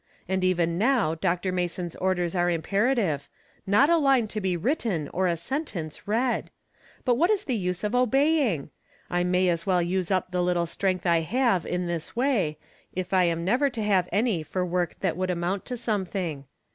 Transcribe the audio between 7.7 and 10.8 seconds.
of obeying? I may as well use up the little